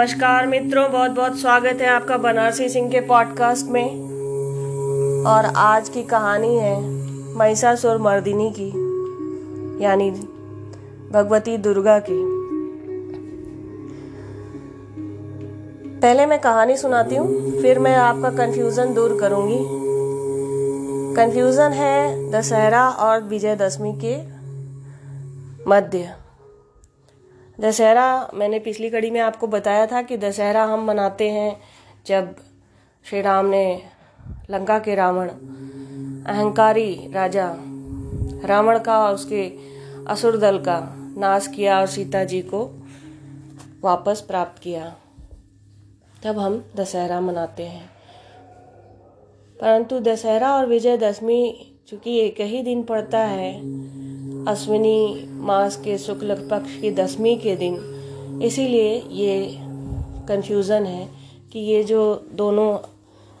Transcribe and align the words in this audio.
नमस्कार 0.00 0.46
मित्रों 0.46 0.90
बहुत 0.92 1.10
बहुत 1.10 1.38
स्वागत 1.38 1.80
है 1.80 1.86
आपका 1.86 2.16
बनारसी 2.16 2.68
सिंह 2.68 2.88
के 2.90 3.00
पॉडकास्ट 3.00 3.66
में। 3.66 5.24
और 5.24 5.44
आज 5.56 5.88
की 5.88 6.02
कहानी 6.02 6.54
है 6.56 6.80
महिषासुर 7.36 7.98
मर्दिनी 7.98 8.48
की, 8.50 8.68
यानी 9.84 10.10
भगवती 11.10 11.56
दुर्गा 11.56 11.98
की। 11.98 12.16
पहले 16.00 16.26
मैं 16.26 16.38
कहानी 16.38 16.76
सुनाती 16.76 17.16
हूँ, 17.16 17.60
फिर 17.62 17.78
मैं 17.78 17.94
आपका 17.96 18.30
कंफ्यूजन 18.36 18.94
दूर 18.94 19.18
करूँगी। 19.20 19.58
कंफ्यूजन 21.16 21.72
है 21.72 22.30
दशहरा 22.30 22.88
और 22.88 23.22
विजयदशमी 23.22 23.92
के 24.04 24.16
मध्य। 25.70 26.14
दशहरा, 27.60 28.30
मैंने 28.34 28.58
पिछली 28.58 28.90
कड़ी 28.90 29.10
में 29.10 29.20
आपको 29.20 29.46
बताया 29.46 29.86
था 29.86 30.02
कि 30.02 30.16
दशहरा 30.16 30.64
हम 30.64 30.84
मनाते 30.84 31.30
हैं 31.30 31.60
जब 32.06 32.36
श्री 33.04 33.20
राम 33.20 33.46
ने 33.46 33.82
लंका 34.50 34.78
के 34.78 34.94
रावण, 34.94 35.28
अहंकारी 36.26 37.12
राजा 37.12 37.56
रावण 38.44 38.78
का 38.78 38.98
और 38.98 39.14
उसके 39.14 39.58
असुर 40.08 40.36
दल 40.36 40.58
का 40.58 40.94
नाश 41.16 41.46
किया 41.46 41.80
और 41.80 41.86
सीता 41.86 42.24
जी 42.24 42.42
को 42.42 42.86
वापस 43.80 44.20
प्राप्त 44.20 44.62
किया। 44.62 44.96
तब 46.24 46.38
हम 46.38 46.64
दशहरा 46.76 47.20
मनाते 47.20 47.62
हैं। 47.62 47.90
परंतु 49.60 50.00
दशहरा 50.00 50.56
और 50.56 50.66
विजयदशमी, 50.66 51.72
चूँकि 51.88 52.20
एक 52.20 52.40
ही 52.40 52.62
दिन 52.62 52.82
पड़ता 52.82 53.18
है 53.18 53.60
अश्विनी 54.48 55.28
मास 55.30 55.76
के 55.76 55.98
शुक्ल 55.98 56.34
पक्ष 56.34 56.80
की 56.80 56.90
दशमी 56.90 57.36
के 57.36 57.56
दिन। 57.56 57.74
इसीलिए 58.42 59.02
ये 59.10 59.56
कंफ्यूजन 60.28 60.84
है 60.86 61.08
कि 61.52 61.58
ये 61.58 61.84
जो 61.84 62.26
दोनों 62.32 62.78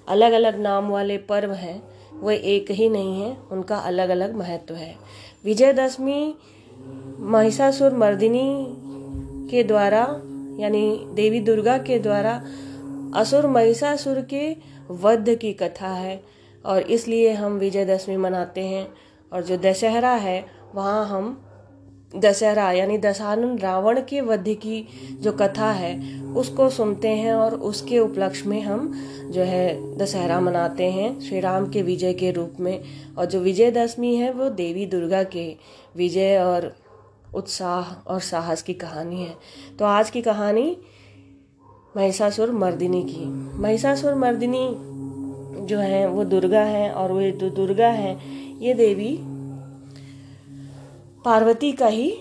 अलग 0.08 0.32
अलग 0.32 0.60
नाम 0.60 0.88
वाले 0.88 1.18
पर्व 1.18 1.52
हैं, 1.52 1.82
वो 2.20 2.30
एक 2.30 2.70
ही 2.70 2.88
नहीं 2.88 3.22
है, 3.22 3.36
उनका 3.52 3.76
अलग 3.76 4.08
अलग 4.08 4.36
महत्व 4.36 4.74
है। 4.74 4.96
विजयदशमी 5.44 6.34
महिषासुर 7.18 7.94
मर्दिनी 7.94 8.66
के 9.50 9.62
द्वारा, 9.62 10.02
यानी 10.60 11.06
देवी 11.14 11.40
दुर्गा 11.40 11.78
के 11.78 11.98
द्वारा 11.98 12.44
असुर 13.14 13.46
महिषासुर 13.46 14.20
के 14.20 14.56
वध 14.90 15.34
की 15.34 15.52
कथा 15.52 15.88
है, 15.88 16.22
और 16.66 16.82
इसलिए 16.82 17.32
हम 17.32 17.52
विजयदशमी 17.52 18.16
मनाते 18.16 18.60
हैं। 18.60 18.88
और 19.32 19.42
जो 19.42 19.56
दशहरा 19.56 20.10
है 20.10 20.59
वहाँ 20.74 21.06
हम 21.06 21.46
दशहरा, 22.16 22.72
यानी 22.72 22.98
दशानन 22.98 23.58
रावण 23.58 24.00
के 24.08 24.20
वध 24.20 24.44
की 24.48 24.88
जो 25.12 25.32
कथा 25.32 25.70
है, 25.72 26.22
उसको 26.22 26.70
सुनते 26.70 27.08
हैं 27.08 27.34
और 27.34 27.54
उसके 27.54 27.98
उपलक्ष्य 27.98 28.48
में 28.48 28.62
हम 28.62 28.92
जो 29.30 29.42
है 29.42 29.96
दशहरा 29.96 30.40
मनाते 30.40 30.84
हैं 30.84 31.20
श्री 31.20 31.40
राम 31.40 31.70
के 31.70 31.82
विजय 31.82 32.12
के 32.12 32.30
रूप 32.30 32.52
में। 32.60 32.80
और 33.18 33.24
जो 33.24 33.40
विजयदशमी 33.40 34.16
है, 34.16 34.32
वो 34.32 34.48
देवी 34.48 34.86
दुर्गा 34.86 35.22
के 35.22 35.56
विजय 35.96 36.38
और 36.38 36.76
उत्साह 37.34 38.10
और 38.10 38.20
साहस 38.20 38.62
की 38.62 38.74
कहानी 38.74 39.22
है। 39.22 39.34
तो 39.78 39.84
आज 39.84 40.10
की 40.10 40.22
कहानी 40.22 40.78
महिषासुर 41.96 42.50
मर्दिनी 42.50 43.02
की। 43.02 43.26
महिषासुर 43.58 44.14
मर्दिनी 44.14 44.74
जो 45.66 45.78
है, 45.78 46.08
वो 46.08 46.24
दुर्गा 46.24 46.62
है 46.62 46.92
और 46.92 47.12
वो 47.12 47.22
जो 47.22 47.50
दुर्गा 47.50 47.88
है, 47.88 48.18
ये 48.60 48.74
देवी 48.74 49.20
पार्वती 51.24 51.70
का 51.72 51.86
ही 51.86 52.12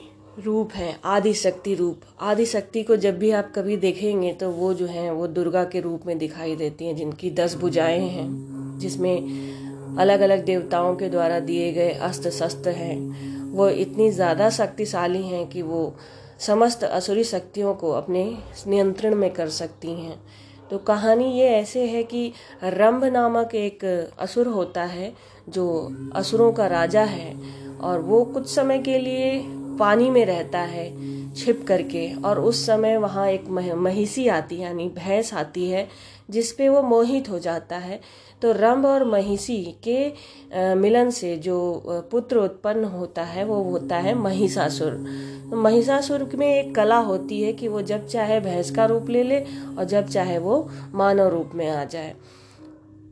रूप 0.46 0.72
है 0.72 1.00
आदि 1.06 1.34
शक्ति 1.34 1.76
रूप। 1.76 2.02
आदि 2.22 2.46
शक्ति 2.46 2.84
को 2.84 2.96
जब 2.96 3.18
भी 3.20 3.32
आप 3.32 3.52
कभी 3.56 3.78
देखेंगे 3.78 4.32
तो 4.34 4.50
वो 4.52 4.74
जो 4.74 4.86
है, 4.86 5.12
वो 5.14 5.28
दुर्गा 5.28 5.64
के 5.64 5.80
रूप 5.80 6.06
में 6.06 6.18
दिखाई 6.18 6.56
देती 6.56 6.86
हैं, 6.86 6.96
जिनकी 6.96 7.32
दस 7.32 7.56
भुजाएँ 7.56 8.08
हैं, 8.08 8.78
जिसमें 8.80 9.98
अलग 9.98 10.20
अलग 10.20 10.44
देवताओं 10.46 10.96
के 10.96 11.10
द्वारा 11.10 11.40
दिए 11.40 11.72
गए 11.74 11.92
अस्त्र 11.92 12.32
शस्त्र 12.32 12.70
हैं। 12.70 13.52
वो 13.52 13.70
इतनी 13.70 14.10
ज़्यादा 14.12 14.50
शक्तिशाली 14.50 15.22
हैं 15.24 15.48
कि 15.48 15.62
वो 15.62 15.96
समस्त 16.40 16.84
असुरी 16.84 17.24
शक्तियों 17.24 17.74
को 17.74 17.92
अपने 17.92 18.24
नियंत्रण 18.68 19.16
में 19.16 19.30
कर 19.30 19.50
सकती 19.50 19.94
हैं। 19.94 20.20
तो 20.72 20.78
कहानी 20.78 21.32
ये 21.40 21.48
ऐसे 21.50 21.86
है 21.86 22.04
कि 22.04 22.32
रंभ 22.64 23.04
नामक 23.04 23.56
एक 23.56 23.86
असुर 24.20 24.48
होता 24.48 24.84
है, 24.84 25.14
जो 25.50 25.94
असुरों 26.16 26.52
का 26.54 26.68
राजा 26.68 27.04
है। 27.04 27.34
और 27.82 28.00
वो 28.02 28.24
कुछ 28.26 28.48
समय 28.48 28.80
के 28.80 28.98
लिए 29.00 29.40
पानी 29.80 30.10
में 30.10 30.26
रहता 30.26 30.60
है, 30.60 30.88
छिप 31.36 31.64
करके। 31.68 32.12
और 32.16 32.40
उस 32.40 32.66
समय 32.66 32.98
वहाँ 32.98 33.28
एक 33.30 33.48
महिषी 33.50 34.28
आती 34.28 34.56
है, 34.56 34.62
यानी 34.62 34.88
भैंस 34.90 35.34
आती 35.34 35.70
है, 35.70 35.88
जिस 36.30 36.52
पे 36.52 36.70
वो 36.70 36.82
मोहित 36.82 37.30
हो 37.30 37.40
जाता 37.40 37.78
है। 37.78 38.00
तो 38.42 38.52
रंभ 38.52 38.86
और 38.86 39.04
महिषी 39.04 39.64
के 39.88 40.76
मिलन 40.76 41.10
से 41.10 41.36
जो 41.38 41.58
पुत्र 42.12 42.38
उत्पन्न 42.38 42.84
होता 42.86 43.24
है, 43.24 43.44
वो 43.44 43.62
होता 43.64 43.98
है 43.98 44.14
महिषासुर। 44.16 44.92
तो 45.52 45.58
महिषासुर 45.58 46.30
में 46.36 46.48
एक 46.48 46.74
कला 46.76 46.98
होती 46.98 47.42
है 47.42 47.54
कि 47.54 47.68
वो 47.68 47.82
जब 47.82 48.08
चाहे 48.08 48.40
भैंस 48.40 48.72
का 48.72 48.86
रूप 48.86 49.10
ले 49.10 49.24
ले 49.24 49.40
और 49.40 49.84
जब 49.84 50.08
चाहे 50.08 50.38
वो 50.38 50.68
मानव 50.94 51.28
रूप 51.28 51.52
में 51.56 51.70
आ 51.70 51.84
जाए। 51.86 52.16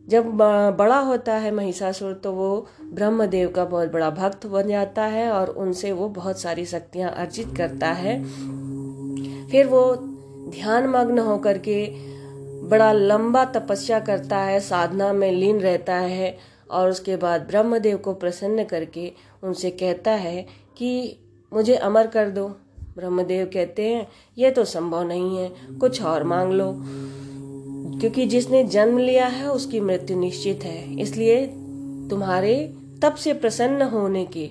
जब 0.08 0.30
बड़ा 0.78 1.00
होता 1.00 1.34
है 1.34 1.52
महिषासुर 1.52 2.14
तो 2.14 2.32
वो 2.32 2.68
ब्रह्मदेव 2.94 3.50
का 3.50 3.66
बहुत 3.66 3.92
बड़ा 3.92 4.10
भक्त 4.10 4.46
बन 4.48 4.68
जाता 4.68 5.06
है 5.06 5.30
और 5.32 5.50
उनसे 5.50 5.92
वो 5.92 6.08
बहुत 6.10 6.40
सारी 6.40 6.66
शक्तियाँ 6.66 7.12
अर्जित 7.12 7.54
करता 7.58 7.92
है। 7.94 8.22
फिर 9.50 9.68
वो 9.68 9.84
ध्यान 10.52 10.88
मग्न 10.88 11.20
होकर 11.20 11.58
के 11.58 11.86
बड़ा 12.68 12.92
लंबा 12.92 13.44
तपस्या 13.46 14.00
करता 14.00 14.38
है, 14.38 14.60
साधना 14.60 15.12
में 15.14 15.32
लीन 15.32 15.60
रहता 15.60 15.96
है 15.96 16.38
और 16.72 16.90
उसके 16.90 17.16
बाद 17.18 17.42
ब्रह्मदेव 17.42 17.98
को 17.98 18.14
प्रसन्न 18.14 18.64
करके 18.64 19.12
उनसे 19.44 19.72
कहता 19.72 20.12
है 20.12 20.46
कि 20.78 21.20
मुझे 21.52 21.76
अमर 21.76 22.08
कर 22.08 22.30
दो। 22.30 22.48
ब्रह्मदेव 22.98 23.46
कहते 23.46 23.88
हैं, 23.88 24.08
ये 24.38 24.52
तो 24.52 24.64
संभव 24.66 25.04
नहीं 25.04 25.38
है, 25.38 25.52
कुछ 25.80 26.02
और 26.04 26.24
मांग 26.24 26.52
लो। 26.54 26.72
क्योंकि 27.88 28.26
जिसने 28.26 28.64
जन्म 28.64 28.98
लिया 28.98 29.28
है, 29.28 29.52
उसकी 29.52 29.80
मृत्यु 29.80 30.20
निश्चित 30.20 30.64
है। 30.64 31.00
इसलिए 31.00 31.48
तुम्हारे 32.10 32.74
तब 33.02 33.16
से 33.16 33.34
प्रसन्न 33.34 33.82
होने 33.82 34.26
के 34.26 34.50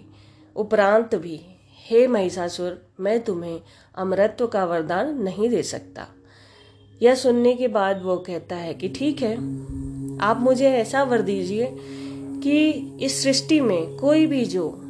उपरांत 0.57 1.15
भी, 1.15 1.41
हे 1.87 2.07
महिषासुर, 2.07 2.89
मैं 3.01 3.21
तुम्हें 3.21 3.61
अमरत्व 3.95 4.47
का 4.47 4.65
वरदान 4.65 5.23
नहीं 5.23 5.49
दे 5.49 5.63
सकता। 5.63 6.07
यह 7.03 7.15
सुनने 7.15 7.55
के 7.55 7.69
बाद 7.69 8.03
वो 8.03 8.17
कहता 8.17 8.57
है 8.57 8.75
कि 8.75 8.89
ठीक 8.89 9.23
है, 9.23 9.35
आप 10.19 10.39
मुझे 10.41 10.71
ऐसा 10.71 11.03
वर 11.03 11.23
दीजिए 11.23 11.77
कि 12.43 12.69
इस 13.01 13.23
सृष्टि 13.23 13.61
में 13.61 13.97
कोई 13.97 14.27
भी 14.27 14.45
जो 14.45 14.83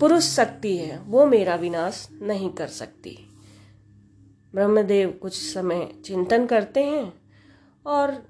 पुरुष 0.00 0.24
शक्ति 0.24 0.76
है, 0.76 1.00
वो 1.06 1.26
मेरा 1.26 1.54
विनाश 1.54 2.08
नहीं 2.22 2.50
कर 2.50 2.66
सकती। 2.66 3.18
ब्रह्मदेव 4.54 5.18
कुछ 5.22 5.32
समय 5.32 5.88
चिंतन 6.04 6.46
करते 6.46 6.84
हैं 6.84 7.19
और 7.86 8.22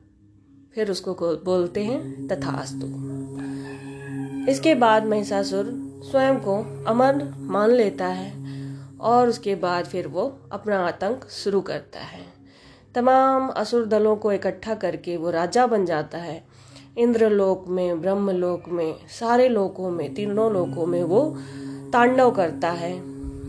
फिर 0.75 0.91
उसको 0.91 1.15
बोलते 1.45 1.85
हैं 1.85 2.29
तथास्तु। 2.29 2.87
इसके 4.51 4.75
बाद 4.75 5.07
महिषासुर 5.07 5.65
स्वयं 6.11 6.37
को 6.37 6.85
अमर 6.85 7.35
मान 7.39 7.71
लेता 7.71 8.07
है 8.07 8.33
और 9.01 9.29
उसके 9.29 9.55
बाद 9.55 9.85
फिर 9.85 10.09
वो 10.09 10.39
अपना 10.53 10.87
आतंक 10.87 11.25
शुरू 11.25 11.61
करता 11.61 12.01
है। 12.01 12.23
तमाम 12.95 13.49
असुर 13.49 13.87
दलों 13.87 14.17
को 14.17 14.33
इकट्ठा 14.33 14.75
करके 14.75 15.17
वो 15.17 15.31
राजा 15.31 15.67
बन 15.67 15.85
जाता 15.85 16.19
है। 16.19 16.47
इंद्रलोक 16.99 17.69
में, 17.69 18.01
ब्रह्मलोक 18.01 18.69
में, 18.69 18.95
सारे 19.09 19.49
लोकों 19.49 19.91
में, 19.91 20.15
तीनों 20.15 20.53
लोकों 20.53 20.87
में 20.87 21.03
वो 21.03 21.37
तांडव 21.93 22.31
करता 22.31 22.71
है। 22.71 23.01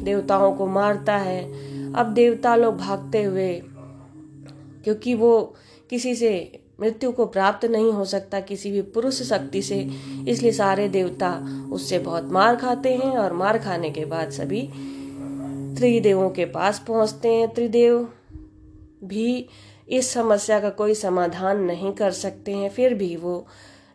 देवताओं 0.03 0.53
को 0.55 0.67
मारता 0.67 1.17
है। 1.17 1.43
अब 1.93 2.13
देवता 2.13 2.55
लोग 2.55 2.77
भागते 2.77 3.23
हुए, 3.23 3.61
क्योंकि 4.83 5.13
वो 5.13 5.55
किसी 5.91 6.15
से 6.15 6.59
मृत्यु 6.81 7.11
को 7.11 7.25
प्राप्त 7.25 7.65
नहीं 7.65 7.91
हो 7.91 8.05
सकता, 8.05 8.39
किसी 8.39 8.71
भी 8.71 8.81
पुरुष 8.81 9.21
शक्ति 9.21 9.61
से। 9.61 9.79
इसलिए 10.27 10.51
सारे 10.51 10.87
देवता 10.89 11.31
उससे 11.71 11.99
बहुत 11.99 12.31
मार 12.31 12.55
खाते 12.55 12.93
हैं 12.95 13.17
और 13.17 13.33
मार 13.33 13.57
खाने 13.57 13.89
के 13.89 14.05
बाद 14.05 14.29
सभी 14.29 14.61
त्रिदेवों 15.77 16.29
के 16.29 16.45
पास 16.45 16.83
पहुँचते 16.87 17.29
हैं। 17.29 17.53
त्रिदेव 17.53 17.97
भी 19.03 19.45
इस 19.89 20.09
समस्या 20.09 20.59
का 20.59 20.69
कोई 20.69 20.93
समाधान 20.93 21.63
नहीं 21.63 21.91
कर 21.91 22.11
सकते 22.11 22.51
हैं, 22.51 22.69
फिर 22.69 22.93
भी 22.93 23.15
वो 23.15 23.45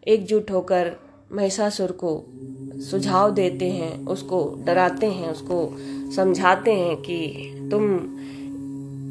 एकजुट 0.06 0.50
होकर 0.50 0.92
महिषासुर 1.32 1.92
को 1.92 2.24
सुझाव 2.80 3.30
देते 3.30 3.70
हैं, 3.70 4.06
उसको 4.06 4.58
डराते 4.66 5.06
हैं, 5.06 5.28
उसको 5.28 5.76
समझाते 6.16 6.72
हैं 6.72 6.96
कि 6.96 7.18
तुम 7.70 7.84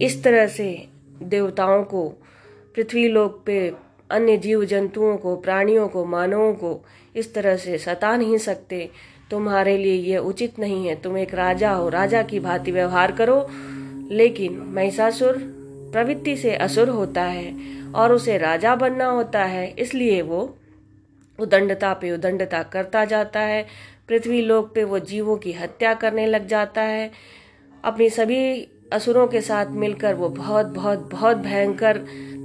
इस 0.01 0.23
तरह 0.23 0.47
से 0.47 0.87
देवताओं 1.23 1.83
को 1.83 2.13
पृथ्वी 2.75 3.07
लोक 3.07 3.43
पे 3.45 3.73
अन्य 4.11 4.37
जीव 4.37 4.65
जंतुओं 4.65 5.17
को, 5.17 5.35
प्राणियों 5.35 5.87
को, 5.87 6.05
मानवों 6.05 6.53
को 6.53 6.85
इस 7.15 7.33
तरह 7.33 7.57
से 7.57 7.77
सता 7.77 8.17
नहीं 8.17 8.37
सकते। 8.37 8.89
तुम्हारे 9.31 9.77
लिए 9.77 9.93
यह 9.93 10.19
उचित 10.19 10.59
नहीं 10.59 10.87
है। 10.87 11.01
तुम 11.01 11.17
एक 11.17 11.33
राजा 11.33 11.71
हो। 11.71 11.89
राजा 11.89 12.23
की 12.23 12.39
भांति 12.39 12.71
व्यवहार 12.71 13.11
करो। 13.11 13.47
लेकिन 14.11 14.57
महिषासुर 14.57 15.37
प्रवृत्ति 15.91 16.37
से 16.37 16.55
असुर 16.55 16.89
होता 16.89 17.23
है 17.23 17.55
और 17.91 18.11
उसे 18.11 18.37
राजा 18.37 18.75
बनना 18.75 19.05
होता 19.05 19.43
है। 19.43 19.73
इसलिए 19.79 20.21
वो 20.21 20.57
उदंडता 21.39 21.93
पे 21.93 22.11
उदंडता 22.11 22.63
करता 22.63 23.05
जाता 23.05 23.39
है। 23.39 23.65
पृथ्वी 24.07 24.41
लोक 24.41 24.75
पे 24.75 24.83
वो 24.83 24.99
जीवों 24.99 25.37
की 25.37 25.51
हत्या 25.51 25.93
करने 25.93 26.27
लग 26.27 26.47
जाता 26.47 26.81
है। 26.81 27.11
अपनी 27.83 28.09
सभी 28.09 28.67
असुरों 28.93 29.27
के 29.27 29.41
साथ 29.41 29.65
मिलकर 29.65 30.13
वो 30.13 30.29
बहुत 30.29 30.65
बहुत 30.65 31.09
बहुत 31.11 31.37
भयंकर 31.37 31.97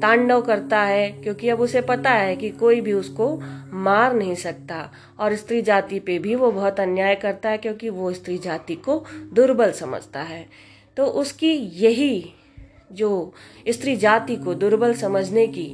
तांडव 0.03 0.41
करता 0.43 0.81
है, 0.81 1.11
क्योंकि 1.13 1.49
अब 1.49 1.61
उसे 1.61 1.81
पता 1.81 2.11
है 2.11 2.37
कि 2.37 2.51
कोई 2.51 2.81
भी 2.81 2.93
उसको 2.93 3.41
मार 3.73 4.15
नहीं 4.15 4.35
सकता। 4.35 4.93
और 5.19 5.35
स्त्री 5.37 5.63
जाति 5.63 6.01
पे 6.01 6.19
भी 6.19 6.35
वो 6.35 6.51
बहुत 6.51 6.81
अन्याय 6.81 7.15
करता 7.15 7.51
है, 7.51 7.59
क्योंकि 7.59 7.89
वो 7.89 8.13
स्त्री 8.13 8.39
जाति 8.39 8.75
को 8.75 9.05
दुर्बल 9.33 9.73
समझता 9.73 10.21
है। 10.21 10.47
तो 10.97 11.05
उसकी 11.05 11.53
यही 11.55 12.33
जो 12.93 13.33
स्त्री 13.69 13.97
जाति 13.97 14.37
को 14.37 14.55
दुर्बल 14.55 14.95
समझने 14.95 15.47
की 15.47 15.67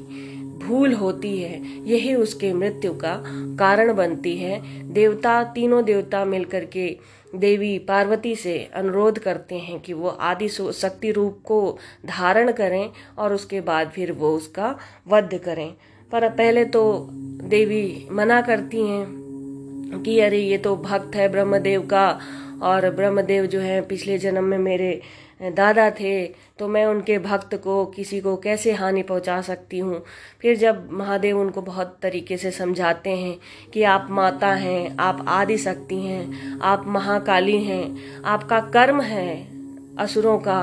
भूल 0.66 0.92
होती 0.92 1.38
है, 1.38 1.84
यही 1.88 2.14
उसके 2.14 2.52
मृत्यु 2.52 2.92
का 2.94 3.22
कारण 3.58 3.94
बनती 3.94 4.36
है। 4.36 4.60
देवता, 4.92 5.42
तीनों 5.44 5.84
देवता 5.84 6.24
मिलकर 6.24 6.64
के 6.64 6.96
देवी 7.34 7.78
पार्वती 7.78 8.34
से 8.36 8.58
अनुरोध 8.74 9.18
करते 9.18 9.54
हैं 9.54 9.80
कि 9.80 9.92
वो 9.92 10.08
आदि 10.08 10.48
शक्ति 10.48 11.10
रूप 11.10 11.40
को 11.44 11.78
धारण 12.06 12.52
करें 12.52 12.90
और 13.18 13.32
उसके 13.32 13.60
बाद 13.60 13.90
फिर 13.90 14.12
वो 14.12 14.36
उसका 14.36 14.76
वध 15.08 15.38
करें। 15.44 15.74
पर 16.12 16.28
पहले 16.28 16.64
तो 16.64 17.08
देवी 17.42 18.08
मना 18.12 18.40
करती 18.40 18.86
हैं 18.86 20.02
कि 20.06 20.20
अरे 20.20 20.38
ये 20.38 20.58
तो 20.58 20.76
भक्त 20.76 21.16
है, 21.16 21.28
ब्रह्मदेव 21.28 21.82
का 21.82 22.18
और 22.62 22.90
ब्रह्मदेव 22.90 23.46
जो 23.46 23.60
है, 23.60 23.80
पिछले 23.80 24.18
जन्म 24.18 24.44
में 24.44 24.58
मेरे 24.58 25.00
दादा 25.42 25.90
थे 25.90 26.26
तो 26.58 26.68
मैं 26.68 26.84
उनके 26.86 27.18
भक्त 27.18 27.54
को, 27.54 27.84
किसी 27.86 28.20
को 28.20 28.36
कैसे 28.36 28.72
हानि 28.72 29.02
पहुँचा 29.02 29.40
सकती 29.40 29.78
हूँ? 29.78 30.02
फिर 30.40 30.56
जब 30.56 30.88
महादेव 30.92 31.40
उनको 31.40 31.62
बहुत 31.62 31.98
तरीके 32.02 32.36
से 32.36 32.50
समझाते 32.50 33.10
हैं 33.10 33.36
कि 33.72 33.82
आप 33.82 34.06
माता 34.10 34.52
हैं, 34.54 34.96
आप 34.96 35.24
आदि 35.28 35.58
शक्ति 35.58 35.96
हैं, 35.96 36.58
आप 36.60 36.84
महाकाली 36.86 37.62
हैं, 37.64 38.22
आपका 38.22 38.60
कर्म 38.60 39.00
है 39.00 39.48
असुरों 39.98 40.38
का 40.38 40.60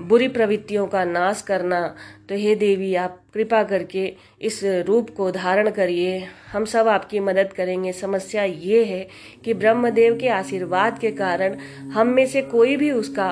बुरी 0.00 0.28
प्रवृत्तियों 0.28 0.86
का 0.86 1.04
नाश 1.04 1.42
करना 1.42 1.80
तो 2.28 2.34
हे 2.34 2.54
देवी, 2.54 2.94
आप 2.94 3.20
कृपा 3.34 3.62
करके 3.62 4.04
इस 4.42 4.60
रूप 4.86 5.10
को 5.10 5.30
धारण 5.30 5.70
करिए। 5.70 6.18
हम 6.52 6.64
सब 6.64 6.88
आपकी 6.88 7.20
मदद 7.20 7.52
करेंगे। 7.52 7.92
समस्या 7.92 8.44
ये 8.44 8.84
है 8.84 9.06
कि 9.44 9.54
ब्रह्मदेव 9.54 10.18
के 10.18 10.28
आशीर्वाद 10.28 10.98
के 10.98 11.10
कारण 11.12 11.56
हम 11.92 12.06
में 12.06 12.26
से 12.26 12.42
कोई 12.42 12.76
भी 12.76 12.90
उसका 12.90 13.28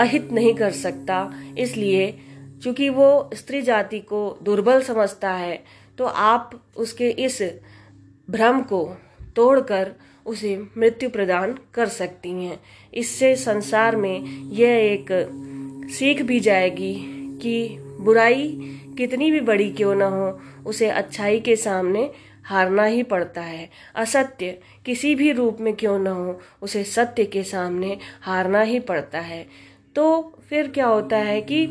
अहित 0.00 0.32
नहीं 0.32 0.54
कर 0.54 0.70
सकता। 0.72 1.20
इसलिए 1.58 2.12
चूँकि 2.62 2.88
वो 2.88 3.30
स्त्री 3.34 3.62
जाति 3.62 3.98
को 4.00 4.38
दुर्बल 4.42 4.82
समझता 4.82 5.32
है 5.32 5.62
तो 5.98 6.04
आप 6.04 6.60
उसके 6.76 7.08
इस 7.20 7.42
भ्रम 8.28 8.60
को 8.62 8.84
तोड़कर 9.36 9.92
उसे 10.28 10.56
मृत्यु 10.78 11.10
प्रदान 11.10 11.58
कर 11.74 11.88
सकती 11.88 12.30
हैं। 12.44 12.60
इससे 12.94 13.34
संसार 13.36 13.96
में 13.96 14.24
यह 14.52 14.68
एक 14.68 15.08
सीख 15.90 16.22
भी 16.22 16.40
जाएगी 16.40 16.94
कि 17.42 17.78
बुराई 18.00 18.48
कितनी 18.98 19.30
भी 19.30 19.40
बड़ी 19.40 19.70
क्यों 19.70 19.94
न 19.94 20.02
हो, 20.02 20.40
उसे 20.66 20.88
अच्छाई 20.88 21.40
के 21.40 21.56
सामने 21.56 22.10
हारना 22.44 22.84
ही 22.84 23.02
पड़ता 23.02 23.40
है। 23.40 23.68
असत्य 23.94 24.58
किसी 24.86 25.14
भी 25.14 25.32
रूप 25.32 25.56
में 25.60 25.74
क्यों 25.74 25.98
न 25.98 26.06
हो, 26.06 26.40
उसे 26.62 26.84
सत्य 26.84 27.24
के 27.24 27.42
सामने 27.44 27.98
हारना 28.20 28.60
ही 28.60 28.80
पड़ता 28.80 29.20
है। 29.20 29.46
तो 29.94 30.34
फिर 30.48 30.68
क्या 30.68 30.86
होता 30.86 31.16
है 31.16 31.40
कि 31.42 31.66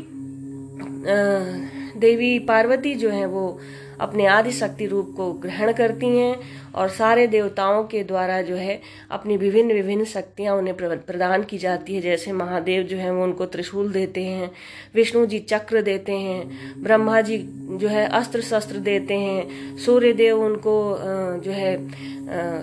देवी 2.00 2.38
पार्वती 2.38 2.94
जो 2.94 3.10
है 3.10 3.26
वो 3.26 3.58
अपने 4.00 4.26
आदि 4.26 4.52
शक्ति 4.52 4.86
रूप 4.86 5.14
को 5.16 5.32
ग्रहण 5.32 5.72
करती 5.72 6.06
हैं 6.06 6.67
और 6.74 6.88
सारे 6.88 7.26
देवताओं 7.26 7.82
के 7.84 8.02
द्वारा 8.04 8.40
जो 8.42 8.54
है, 8.54 8.80
अपनी 9.10 9.36
विभिन्न 9.36 9.72
विभिन्न 9.72 10.04
शक्तियाँ 10.04 10.56
उन्हें 10.56 10.76
प्रदान 10.76 11.42
की 11.42 11.58
जाती 11.58 11.94
है। 11.94 12.00
जैसे 12.00 12.32
महादेव 12.32 12.82
जो 12.82 12.96
है, 12.96 13.10
वो 13.12 13.22
उनको 13.24 13.46
त्रिशूल 13.46 13.92
देते 13.92 14.24
हैं, 14.24 14.50
विष्णु 14.94 15.24
जी 15.26 15.38
चक्र 15.38 15.82
देते 15.82 16.12
हैं, 16.12 16.82
ब्रह्मा 16.82 17.20
जी 17.20 17.38
जो 17.72 17.88
है, 17.88 18.06
अस्त्र 18.08 18.40
शस्त्र 18.42 18.78
देते 18.80 19.14
हैं 19.14 19.76
सूर्य 19.78 20.12
देव 20.12 20.42
उनको 20.42 20.76
जो 21.44 21.50
है 21.52 21.76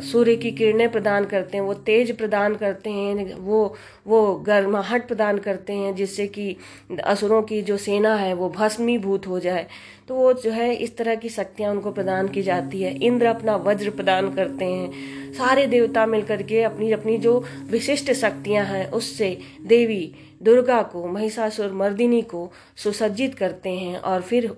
सूर्य 0.01 0.35
की 0.35 0.51
किरणें 0.51 0.91
प्रदान 0.91 1.25
करते 1.25 1.57
हैं, 1.57 1.63
वो 1.65 1.73
तेज 1.73 2.11
प्रदान 2.17 2.55
करते 2.55 2.89
हैं, 2.89 3.33
वो 3.35 3.75
वो 4.07 4.35
गर्माहट 4.45 5.07
प्रदान 5.07 5.37
करते 5.37 5.73
हैं, 5.73 5.95
जिससे 5.95 6.27
कि 6.27 6.55
असुरों 7.03 7.41
की 7.41 7.61
जो 7.61 7.77
सेना 7.77 8.15
है, 8.15 8.33
वो 8.33 8.49
भस्मीभूत 8.49 9.27
हो 9.27 9.39
जाए। 9.39 9.65
तो 10.07 10.15
वो 10.15 10.33
जो 10.33 10.51
है, 10.51 10.73
इस 10.75 10.95
तरह 10.97 11.15
की 11.15 11.29
शक्तियाँ 11.29 11.71
उनको 11.71 11.91
प्रदान 11.91 12.27
की 12.27 12.41
जाती 12.41 12.81
है। 12.81 12.93
इंद्र 12.99 13.25
अपना 13.25 13.55
वज्र 13.55 13.89
प्रदान 13.95 14.33
करते 14.33 14.65
हैं। 14.65 14.91
सारे 15.33 15.67
देवता 15.67 16.05
मिलकर 16.05 16.41
के 16.41 16.63
अपनी 16.63 16.91
अपनी 16.91 17.17
जो 17.17 17.45
विशिष्ट 17.71 18.11
शक्तियाँ 18.11 18.65
हैं, 18.65 18.91
उससे 18.91 19.37
देवी 19.65 20.15
दुर्गा 20.43 20.81
को, 20.81 21.07
महिषासुर 21.07 21.71
मर्दिनी 21.71 22.21
को 22.21 22.51
सुसज्जित 22.75 23.35
करते 23.35 23.69
हैं 23.69 23.97
और 23.97 24.21
फिर 24.21 24.57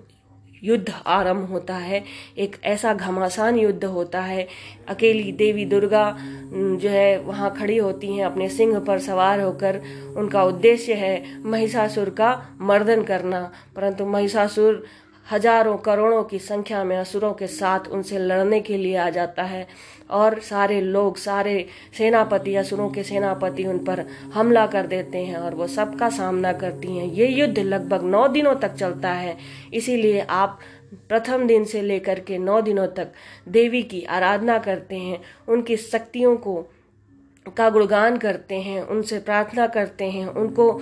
युद्ध 0.64 0.94
आरंभ 1.06 1.44
होता 1.44 1.76
है। 1.76 2.04
एक 2.38 2.56
ऐसा 2.64 2.94
घमासान 2.94 3.58
युद्ध 3.58 3.84
होता 3.84 4.20
है। 4.20 4.48
अकेली 4.88 5.32
देवी 5.32 5.64
दुर्गा 5.64 6.16
जो 6.52 6.88
है, 6.88 7.20
वहाँ 7.20 7.54
खड़ी 7.58 7.76
होती 7.76 8.12
हैं, 8.12 8.26
अपने 8.26 8.48
सिंह 8.48 8.78
पर 8.78 8.98
सवार 8.98 9.40
होकर। 9.40 9.80
उनका 10.16 10.44
उद्देश्य 10.44 10.94
है 10.94 11.42
महिषासुर 11.44 12.10
का 12.10 12.46
मर्दन 12.60 13.02
करना। 13.02 13.52
परंतु 13.76 14.06
महिषासुर 14.06 14.84
हज़ारों 15.30 15.76
करोड़ों 15.78 16.22
की 16.24 16.38
संख्या 16.38 16.82
में 16.84 16.96
असुरों 16.96 17.32
के 17.32 17.46
साथ 17.46 17.88
उनसे 17.88 18.18
लड़ने 18.18 18.60
के 18.60 18.76
लिए 18.76 18.96
आ 18.96 19.08
जाता 19.10 19.42
है 19.42 19.66
और 20.10 20.38
सारे 20.40 20.80
लोग, 20.80 21.16
सारे 21.16 21.66
सेनापति, 21.98 22.54
असुरों 22.56 22.88
के 22.90 23.02
सेनापति 23.02 23.64
उन 23.64 23.78
पर 23.84 24.04
हमला 24.34 24.66
कर 24.66 24.86
देते 24.86 25.18
हैं 25.18 25.36
और 25.36 25.54
वो 25.54 25.66
सबका 25.66 26.08
सामना 26.10 26.52
करती 26.54 26.96
हैं। 26.96 27.06
ये 27.12 27.26
युद्ध 27.26 27.58
लगभग 27.58 28.04
नौ 28.04 28.26
दिनों 28.28 28.54
तक 28.54 28.74
चलता 28.74 29.12
है। 29.12 29.36
इसीलिए 29.74 30.20
आप 30.20 30.58
प्रथम 31.08 31.46
दिन 31.46 31.64
से 31.64 31.82
लेकर 31.82 32.20
के 32.20 32.38
नौ 32.38 32.60
दिनों 32.62 32.86
तक 32.88 33.12
देवी 33.48 33.82
की 33.82 34.02
आराधना 34.10 34.58
करते 34.58 34.96
हैं, 34.96 35.20
उनकी 35.48 35.76
शक्तियों 35.76 36.36
को 36.38 36.56
का 37.56 37.68
गुणगान 37.70 38.16
करते 38.16 38.54
हैं, 38.54 38.80
उनसे 38.82 39.18
प्रार्थना 39.18 39.66
करते 39.68 40.04
हैं, 40.06 40.26
उनको 40.26 40.72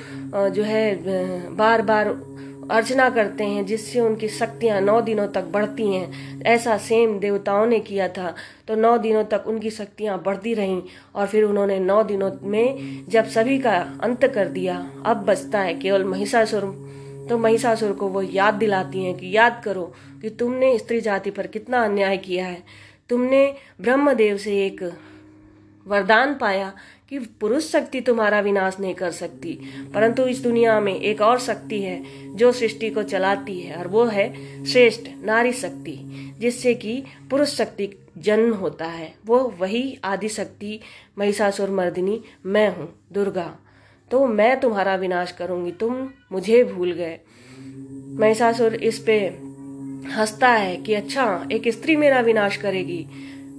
जो 0.51 0.63
है 0.63 1.55
बार 1.57 1.83
बार 1.83 2.09
अर्चना 2.71 3.11
करते 3.11 3.45
हैं, 3.45 3.67
जिससे 3.67 4.01
उनकी 4.01 4.29
शक्तियाँ 4.29 4.81
नौ 4.81 5.01
दिनों 5.01 5.29
तक 5.29 5.43
बढ़ती 5.43 5.93
हैं। 5.93 6.43
ऐसा 6.43 6.79
सेम 6.79 7.19
देवताओं 7.19 7.67
ने 7.67 7.81
किया 7.81 8.09
था। 8.09 8.35
तो 8.69 8.75
नौ 8.75 8.99
दिनों 8.99 9.25
तक 9.25 9.45
उनकी 9.47 9.71
शक्तियाँ 9.71 10.23
बढ़ती 10.23 10.55
रहीं 10.55 10.83
और 11.15 11.27
फिर 11.27 11.45
उन्होंने 11.45 11.79
नौ 11.79 12.03
दिनों 12.03 12.31
में 12.43 13.05
जब 13.09 13.25
सभी 13.25 13.59
का 13.59 13.99
अंत 14.03 14.25
कर 14.25 14.49
दिया, 14.49 14.91
अब 15.07 15.17
बचता 15.17 15.61
है 15.61 15.75
केवल 15.75 16.05
महिषासुर। 16.05 16.87
तो 17.29 17.39
महिषासुर 17.39 17.93
को 17.93 18.09
वो 18.09 18.23
याद 18.23 18.55
दिलाती 18.55 19.05
हैं 19.05 19.15
कि 19.15 19.37
याद 19.37 19.63
करो 19.65 19.93
कि 20.23 20.31
तुमने 20.31 20.79
स्त्री 20.79 21.01
जाति 21.01 21.31
पर 21.31 21.47
कितना 21.47 21.85
अन्याय 21.85 22.17
किया 22.17 22.47
है। 22.47 22.63
तुमने 23.09 23.55
ब्रह्मदेव 23.81 24.37
से 24.37 24.67
एक 24.67 24.93
वरदान 25.87 26.35
पाया 26.35 26.73
कि 27.11 27.19
पुरुष 27.19 27.73
शक्ति 27.73 28.01
तुम्हारा 28.01 28.41
विनाश 28.41 28.77
नहीं 28.81 28.95
कर 28.95 29.11
सकती। 29.11 29.59
परंतु 29.95 30.27
इस 30.27 30.39
दुनिया 30.39 30.81
में 30.81 31.01
एक 31.01 31.21
और 31.21 31.39
शक्ति 31.39 31.83
है, 31.83 32.05
जो 32.37 32.53
सृष्टि 32.53 32.91
को 32.91 33.03
चलाती 33.03 33.61
है, 33.61 33.77
और 33.77 33.89
वो 33.89 34.05
है 34.05 34.65
श्रेष्ठ 34.65 35.09
नारी 35.25 35.53
शक्ति, 35.53 35.99
जिससे 36.39 36.75
कि 36.75 37.05
पुरुष 37.31 37.49
शक्ति 37.49 37.89
जन्म 38.19 38.55
होता 38.55 38.85
है। 38.85 39.15
वो 39.27 39.55
वही 39.59 39.99
आदि 40.05 40.29
शक्ति, 40.29 40.81
महिषासुर 41.19 41.71
मर्दिनी, 41.71 42.21
मैं 42.47 42.77
हूँ, 42.77 42.95
दुर्गा। 43.13 43.59
तो 44.11 44.27
मैं 44.27 44.61
तुम्हारा 44.61 44.95
विनाश 44.95 45.33
करूँगी, 45.33 45.73
तुम 45.73 46.11
मुझे 46.33 46.65
भूल 46.65 46.93
गए। 46.93 47.19
महिषासुर 48.21 48.75
इस 48.75 48.99
पे 48.99 49.19
हंसता 50.11 50.49
है 50.49 50.77
कि 50.77 50.95
अच्छा 50.95 51.49
एक 51.53 51.69
स्त्री 51.69 51.97
मेरा 51.97 52.21
विनाश 52.21 52.57
करेगी। 52.57 53.07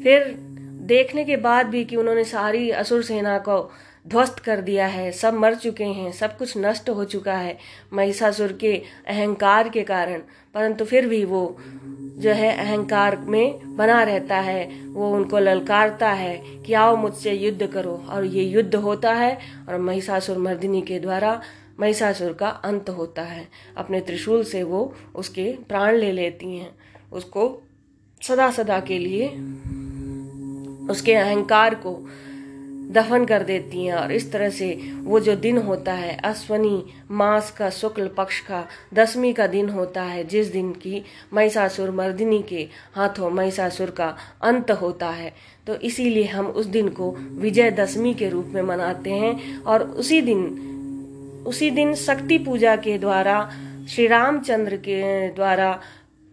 फिर 0.03 0.46
देखने 0.81 1.25
के 1.25 1.37
बाद 1.37 1.65
भी 1.65 1.85
कि 1.85 1.95
उन्होंने 1.95 2.23
सारी 2.23 2.69
असुर 2.69 3.03
सेना 3.03 3.37
को 3.37 3.71
ध्वस्त 4.07 4.39
कर 4.39 4.61
दिया 4.61 4.87
है। 4.87 5.11
सब 5.11 5.33
मर 5.33 5.55
चुके 5.55 5.83
हैं, 5.83 6.11
सब 6.11 6.37
कुछ 6.37 6.57
नष्ट 6.57 6.89
हो 6.89 7.03
चुका 7.03 7.33
है 7.33 7.57
महिषासुर 7.93 8.53
के 8.53 8.81
अहंकार 9.07 9.69
के 9.69 9.83
कारण। 9.83 10.21
परंतु 10.53 10.85
फिर 10.85 11.07
भी 11.07 11.25
वो 11.25 11.57
जो 12.17 12.29
है 12.29 12.57
अहंकार 12.57 13.17
में 13.17 13.77
बना 13.77 14.03
रहता 14.03 14.39
है, 14.39 14.87
वो 14.87 15.11
उनको 15.11 15.39
ललकारता 15.39 16.11
है 16.11 16.43
कि 16.65 16.73
आओ 16.73 16.95
मुझसे 16.95 17.33
युद्ध 17.33 17.67
करो। 17.67 18.05
और 18.09 18.25
ये 18.25 18.43
युद्ध 18.43 18.75
होता 18.75 19.13
है 19.13 19.37
और 19.69 19.77
महिषासुर 19.77 20.37
मर्दिनी 20.37 20.81
के 20.81 20.99
द्वारा 20.99 21.41
महिषासुर 21.79 22.33
का 22.33 22.49
अंत 22.49 22.89
होता 22.89 23.21
है। 23.21 23.47
अपने 23.77 24.01
त्रिशूल 24.01 24.43
से 24.43 24.63
वो 24.63 24.93
उसके 25.15 25.55
प्राण 25.69 25.95
ले 25.95 26.11
लेती 26.11 26.57
हैं, 26.57 26.71
उसको 27.11 27.61
सदा 28.21 28.51
सदा 28.51 28.79
के 28.79 28.97
लिए 28.97 29.27
उसके 30.89 31.13
अहंकार 31.13 31.75
को 31.75 32.09
दफन 32.91 33.25
कर 33.25 33.43
देती 33.43 33.85
हैं 33.85 33.93
और 33.93 34.11
इस 34.11 34.31
तरह 34.31 34.49
से 34.49 34.91
वो 35.03 35.19
जो 35.19 35.35
दिन 35.35 35.57
होता 35.57 35.93
है, 35.93 36.17
अश्वनी 36.17 36.85
मास 37.11 37.51
का, 37.51 37.69
शुक्ल 37.69 38.07
पक्ष 38.07 38.39
का, 38.39 38.67
दसवीं 38.93 39.33
का 39.33 39.47
दिन 39.47 39.69
होता 39.69 40.03
है, 40.03 40.23
जिस 40.23 40.47
दिन 40.47 40.71
की 40.71 41.03
महिषासुर 41.33 41.91
मर्दिनी 41.91 42.43
के 42.43 42.67
हाथों 42.95 43.29
महिषासुर 43.29 43.89
का 43.89 44.15
अंत 44.41 44.71
होता 44.71 45.09
है। 45.09 45.33
तो 45.67 45.75
इसीलिए 45.75 46.25
हम 46.25 46.47
उस 46.47 46.65
दिन 46.65 46.89
को 46.89 47.11
विजय 47.31 47.71
दशमी 47.71 48.13
के 48.13 48.29
रूप 48.29 48.45
में 48.47 48.61
मनाते 48.61 49.11
हैं 49.11 49.61
और 49.61 49.83
उसी 49.83 50.21
दिन 50.21 50.63
उसी 51.47 51.71
दिन 51.71 51.95
शक्ति 51.95 52.37
पूजा 52.37 52.75
के 52.75 52.97
द्वारा, 52.97 53.51
श्री 53.89 54.07
रामचंद्र 54.07 54.75
के 54.75 55.29
द्वारा 55.29 55.81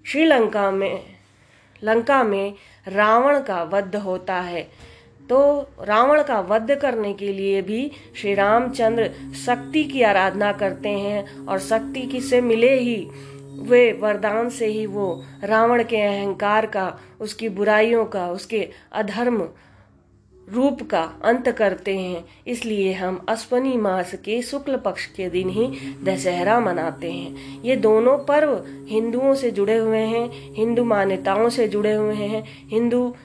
श्रीलंका 0.06 0.70
में, 0.70 1.02
लंका 1.84 2.24
में 2.24 2.54
रावण 2.88 3.40
का 3.40 3.62
वध 3.62 3.96
होता 3.96 4.34
है। 4.34 4.70
तो 5.28 5.68
रावण 5.82 6.22
का 6.22 6.40
वध 6.40 6.78
करने 6.82 7.12
के 7.12 7.32
लिए 7.32 7.62
भी 7.62 7.92
श्री 8.16 8.34
रामचंद्र 8.34 9.10
शक्ति 9.46 9.84
की 9.84 10.02
आराधना 10.02 10.52
करते 10.52 10.88
हैं 10.88 11.46
और 11.46 11.58
शक्ति 11.58 12.02
की 12.02 12.20
से 12.20 12.40
मिले 12.40 12.78
ही? 12.78 13.08
वे 13.58 13.92
वरदान 13.92 14.48
से 14.48 14.66
ही 14.66 14.86
वो 14.86 15.24
रावण 15.44 15.84
के 15.84 15.96
अहंकार 15.96 16.66
का, 16.66 16.98
उसकी 17.20 17.48
बुराइयों 17.48 18.04
का, 18.04 18.28
उसके 18.28 18.68
अधर्म 18.92 19.48
रूप 20.48 20.82
का 20.82 21.02
अंत 21.24 21.48
करते 21.48 21.98
हैं। 21.98 22.24
इसलिए 22.46 22.92
हम 22.92 23.26
अश्वनी 23.28 23.76
मास 23.76 24.14
के 24.14 24.42
शुक्ल 24.42 24.76
पक्ष 24.76 25.06
के 25.06 25.30
दिन 25.30 25.48
ही 25.48 25.66
दशहरा 26.04 26.60
मनाते 26.60 27.12
हैं। 27.12 27.62
ये 27.62 27.76
दोनों 27.76 28.18
पर्व 28.18 28.64
हिंदुओं 28.88 29.34
से 29.34 29.50
जुड़े 29.50 29.76
हुए 29.76 29.98
हैं, 29.98 30.54
हिंदू 30.54 30.84
मान्यताओं 30.84 31.48
से 31.48 31.68
जुड़े 31.68 31.92
हुए 31.92 32.14
हैं, 32.14 32.68
हिंदू 32.68 33.16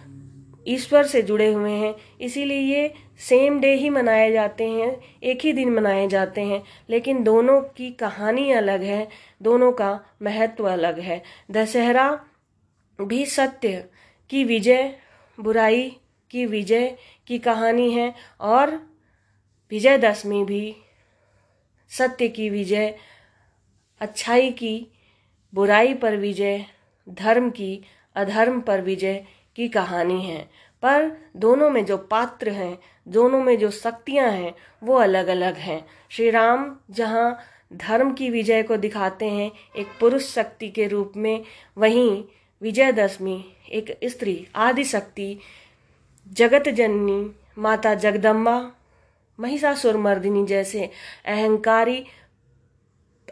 ईश्वर 0.67 1.03
से 1.03 1.21
जुड़े 1.21 1.53
हुए 1.53 1.71
हैं। 1.71 1.95
इसीलिए 2.21 2.59
ये 2.59 2.93
सेम 3.19 3.59
डे 3.59 3.73
ही 3.73 3.89
मनाए 3.89 4.31
जाते 4.31 4.69
हैं, 4.69 5.01
एक 5.23 5.39
ही 5.41 5.53
दिन 5.53 5.69
मनाए 5.69 6.07
जाते 6.07 6.41
हैं। 6.41 6.63
लेकिन 6.89 7.23
दोनों 7.23 7.61
की 7.61 7.91
कहानी 7.91 8.51
अलग 8.51 8.81
है, 8.81 9.09
दोनों 9.41 9.71
का 9.71 9.99
महत्व 10.21 10.69
अलग 10.69 10.99
है। 10.99 11.23
दशहरा 11.51 12.19
भी 13.01 13.25
सत्य 13.25 13.83
की 14.29 14.43
विजय, 14.43 14.95
बुराई 15.39 15.97
की 16.31 16.45
विजय 16.45 16.97
की 17.27 17.39
कहानी 17.39 17.91
है 17.91 18.13
और 18.39 18.75
विजयदशमी 19.71 20.43
भी 20.43 20.75
सत्य 21.89 22.27
की 22.27 22.49
विजय, 22.49 22.97
अच्छाई 23.99 24.51
की, 24.51 24.87
बुराई 25.53 25.93
पर 25.93 26.15
विजय, 26.15 26.65
धर्म 27.09 27.49
की, 27.49 27.81
अधर्म 28.15 28.61
पर 28.61 28.81
विजय 28.81 29.25
की 29.55 29.67
कहानी 29.67 30.21
है। 30.21 30.49
पर 30.81 31.11
दोनों 31.35 31.69
में 31.69 31.85
जो 31.85 31.97
पात्र 31.97 32.49
हैं, 32.49 32.79
दोनों 33.07 33.43
में 33.43 33.57
जो 33.57 33.71
शक्तियाँ 33.71 34.31
हैं, 34.31 34.55
वो 34.83 34.95
अलग 34.95 35.27
अलग 35.27 35.55
हैं। 35.55 35.87
श्री 36.09 36.29
राम 36.29 36.77
जहाँ 36.91 37.39
धर्म 37.73 38.13
की 38.13 38.29
विजय 38.29 38.63
को 38.63 38.77
दिखाते 38.77 39.29
हैं, 39.29 39.51
एक 39.77 39.87
पुरुष 39.99 40.33
शक्ति 40.33 40.69
के 40.69 40.87
रूप 40.87 41.13
में, 41.15 41.43
वहीं 41.77 42.23
विजयदशमी 42.61 43.45
एक 43.71 43.99
स्त्री 44.03 44.47
आदि 44.55 44.83
शक्ति 44.83 45.39
जगत 46.37 46.69
जननी 46.69 47.35
माता 47.57 47.95
जगदम्बा 47.95 48.71
महिषासुर 49.39 49.97
मर्दिनी 49.97 50.45
जैसे 50.45 50.89
अहंकारी 51.25 52.03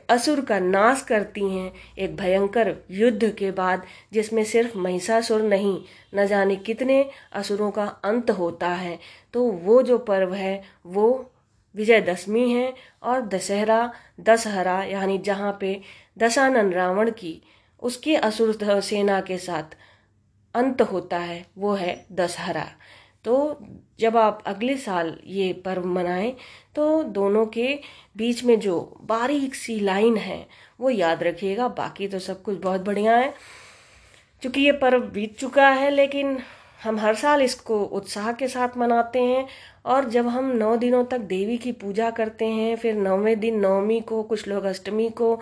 असुर 0.09 0.41
का 0.41 0.59
नाश 0.59 1.01
करती 1.01 1.49
हैं 1.49 1.71
एक 1.97 2.15
भयंकर 2.15 2.75
युद्ध 2.91 3.29
के 3.29 3.51
बाद, 3.51 3.81
जिसमें 4.13 4.43
सिर्फ़ 4.43 4.77
महिषासुर 4.77 5.41
नहीं, 5.41 5.81
न 6.15 6.25
जाने 6.25 6.55
कितने 6.55 7.09
असुरों 7.33 7.71
का 7.71 7.85
अंत 7.85 8.31
होता 8.31 8.67
है। 8.67 8.99
तो 9.33 9.43
वो 9.43 9.81
जो 9.81 9.97
पर्व 9.97 10.33
है, 10.33 10.63
वो 10.85 11.31
विजयदशमी 11.75 12.51
है 12.51 12.73
और 13.03 13.21
दशहरा 13.21 13.93
दशहरा, 14.19 14.83
यानी 14.83 15.17
जहाँ 15.17 15.57
पे 15.61 15.81
दशानन 16.17 16.73
रावण 16.73 17.11
की, 17.11 17.41
उसके 17.81 18.15
असुर 18.15 18.81
सेना 18.81 19.21
के 19.21 19.37
साथ 19.37 19.77
अंत 20.57 20.81
होता 20.81 21.17
है, 21.17 21.45
वो 21.57 21.73
है 21.73 22.05
दशहरा। 22.11 22.65
तो 23.25 23.57
जब 23.99 24.17
आप 24.17 24.43
अगले 24.45 24.77
साल 24.77 25.17
ये 25.25 25.51
पर्व 25.53 25.85
मनाएँ 25.85 26.35
तो 26.75 27.03
दोनों 27.03 27.45
के 27.45 27.67
बीच 28.17 28.43
में 28.43 28.59
जो 28.59 28.79
बारीक 29.01 29.55
सी 29.55 29.79
लाइन 29.79 30.17
है, 30.17 30.47
वो 30.79 30.89
याद 30.89 31.23
रखिएगा। 31.23 31.67
बाकी 31.67 32.07
तो 32.07 32.19
सब 32.19 32.41
कुछ 32.41 32.57
बहुत 32.57 32.81
बढ़िया 32.81 33.15
है। 33.17 33.33
क्योंकि 34.41 34.61
ये 34.61 34.71
पर्व 34.71 35.03
बीत 35.03 35.37
चुका 35.39 35.69
है, 35.69 35.89
लेकिन 35.89 36.37
हम 36.83 36.99
हर 36.99 37.15
साल 37.15 37.41
इसको 37.41 37.83
उत्साह 37.83 38.31
के 38.31 38.47
साथ 38.47 38.77
मनाते 38.77 39.21
हैं 39.21 39.47
और 39.85 40.09
जब 40.09 40.27
हम 40.27 40.51
नौ 40.55 40.75
दिनों 40.77 41.03
तक 41.05 41.19
देवी 41.19 41.57
की 41.57 41.71
पूजा 41.71 42.09
करते 42.11 42.45
हैं, 42.45 42.75
फिर 42.75 42.95
नौवें 42.95 43.39
दिन 43.39 43.59
नवमी 43.59 43.99
को, 43.99 44.23
कुछ 44.23 44.47
लोग 44.47 44.63
अष्टमी 44.63 45.09
को 45.09 45.39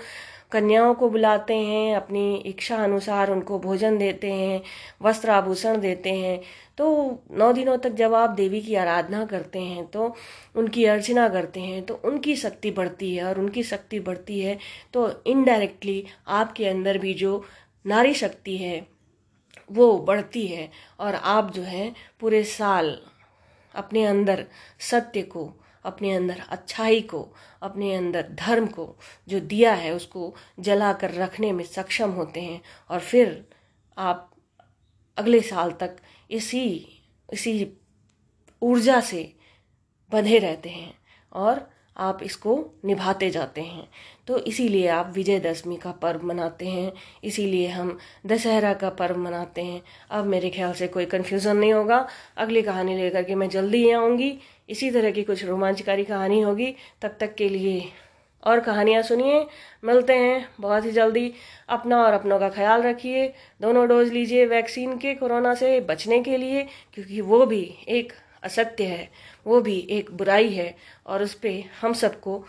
कन्याओं 0.55 0.93
को 0.95 1.09
बुलाते 1.09 1.53
हैं, 1.55 1.95
अपनी 1.95 2.35
इच्छा 2.45 2.83
अनुसार 2.83 3.31
उनको 3.31 3.59
भोजन 3.59 3.97
देते 3.97 4.31
हैं 4.33 4.62
वस्त्र 5.01 5.29
आभूषण 5.31 5.79
देते 5.79 6.13
हैं। 6.13 6.39
तो 6.77 6.85
नौ 7.31 7.51
दिनों 7.53 7.77
तक 7.77 7.89
जब 7.95 8.13
आप 8.13 8.29
देवी 8.31 8.62
की 8.62 8.75
आराधना 8.75 9.25
करते 9.25 9.59
हैं 9.62 9.85
तो 9.88 10.15
उनकी 10.55 10.85
अर्चना 10.85 11.27
करते 11.29 11.59
हैं 11.59 11.83
तो 11.85 12.00
उनकी 12.05 12.35
शक्ति 12.35 12.71
बढ़ती 12.71 13.15
है 13.15 13.24
और 13.25 13.39
उनकी 13.39 13.63
शक्ति 13.63 14.00
बढ़ती 14.00 14.39
है 14.39 14.57
तो 14.93 15.09
इनडायरेक्टली 15.27 16.03
आपके 16.29 16.67
अंदर 16.67 16.97
भी 16.97 17.13
जो 17.13 17.43
नारी 17.85 18.13
शक्ति 18.13 18.57
है, 18.57 18.85
वो 19.71 19.97
बढ़ती 20.00 20.45
है। 20.47 20.69
और 21.00 21.15
आप 21.15 21.51
जो 21.53 21.62
है, 21.63 21.91
पूरे 22.19 22.43
साल 22.43 22.97
अपने 23.74 24.05
अंदर 24.05 24.45
सत्य 24.81 25.21
को 25.21 25.45
अपने 25.86 26.13
अंदर 26.13 26.44
अच्छाई 26.50 27.01
को, 27.01 27.36
अपने 27.62 27.96
अंदर 27.96 28.27
धर्म 28.30 28.68
को 28.68 29.00
जो 29.27 29.39
दिया 29.39 29.74
है, 29.74 29.92
उसको 29.94 30.36
जला 30.60 30.94
कर 30.94 31.12
रखने 31.12 31.51
में 31.51 31.65
सक्षम 31.65 32.12
होते 32.12 32.42
हैं। 32.42 32.62
और 32.89 33.00
फिर 33.00 33.50
आप 33.98 34.36
अगले 35.18 35.42
साल 35.42 35.72
तक 35.72 35.98
इसी 36.32 36.88
इसी 37.34 37.74
ऊर्जा 38.62 39.01
से 39.01 39.36
बंधे 40.12 40.39
रहते 40.39 40.70
हैं। 40.70 40.94
और 41.34 41.75
आप 41.97 42.19
इसको 42.23 42.73
निभाते 42.85 43.29
जाते 43.29 43.61
हैं। 43.61 43.87
तो 44.27 44.37
इसीलिए 44.37 44.87
आप 44.87 45.11
विजयदशमी 45.15 45.75
का 45.75 45.91
पर्व 45.91 46.25
मनाते 46.25 46.67
हैं। 46.67 46.91
इसीलिए 47.23 47.67
हम 47.67 47.97
दशहरा 48.25 48.73
का 48.73 48.89
पर्व 48.89 49.17
मनाते 49.17 49.61
हैं। 49.61 49.81
अब 50.11 50.25
मेरे 50.25 50.49
ख्याल 50.49 50.73
से 50.73 50.87
कोई 50.87 51.05
कन्फ्यूज़न 51.05 51.57
नहीं 51.57 51.73
होगा। 51.73 52.07
अगली 52.37 52.61
कहानी 52.61 52.97
लेकर 52.97 53.23
के 53.23 53.35
मैं 53.35 53.49
जल्दी 53.49 53.83
ही 53.83 53.91
आऊँगी। 53.91 54.37
इसी 54.69 54.91
तरह 54.91 55.11
की 55.11 55.23
कुछ 55.23 55.45
रोमांचकारी 55.45 56.03
कहानी 56.03 56.41
होगी। 56.41 56.75
तब 57.01 57.17
तक 57.19 57.35
के 57.35 57.49
लिए 57.49 57.91
और 58.43 58.59
कहानियाँ 58.59 59.01
सुनिए। 59.01 59.45
मिलते 59.83 60.13
हैं 60.13 60.49
बहुत 60.59 60.85
ही 60.85 60.91
जल्दी। 60.91 61.33
अपना 61.69 62.03
और 62.03 62.13
अपनों 62.13 62.39
का 62.39 62.49
ख्याल 62.49 62.81
रखिए। 62.81 63.27
दोनों 63.61 63.87
डोज 63.87 64.11
लीजिए 64.11 64.45
वैक्सीन 64.45 64.97
के 64.97 65.13
कोरोना 65.13 65.53
से 65.53 65.79
बचने 65.81 66.21
के 66.23 66.37
लिए, 66.37 66.63
क्योंकि 66.93 67.21
वो 67.21 67.45
भी 67.45 67.63
एक 67.87 68.13
असत्य 68.45 68.83
है, 68.83 69.11
वो 69.47 69.61
भी 69.61 69.87
एक 69.89 70.11
बुराई 70.11 70.49
है 70.49 70.75
और 71.07 71.23
उस 71.23 71.33
पर 71.33 71.63
हम 71.81 71.93
सबको, 71.93 72.45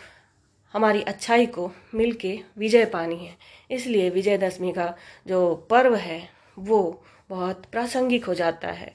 हमारी 0.73 1.03
अच्छाई 1.03 1.47
को 1.47 1.71
मिल 1.95 2.13
के 2.13 2.39
विजय 2.59 2.85
पानी 2.85 3.17
है। 3.17 3.37
इसलिए 3.71 4.11
विजयदशमी 4.11 4.73
का 4.73 4.95
जो 5.27 5.55
पर्व 5.55 5.95
है, 5.95 6.29
वो 6.59 7.03
बहुत 7.29 7.67
प्रासंगिक 7.73 8.25
हो 8.25 8.35
जाता 8.35 8.69
है। 8.69 8.95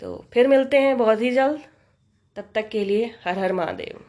तो 0.00 0.24
फिर 0.32 0.46
मिलते 0.46 0.76
हैं 0.76 0.98
बहुत 0.98 1.20
ही 1.20 1.30
जल्द। 1.30 1.60
तब 2.36 2.44
तक 2.54 2.68
के 2.68 2.84
लिए 2.84 3.04
हर 3.24 3.38
हर 3.38 3.52
महादेव। 3.52 4.00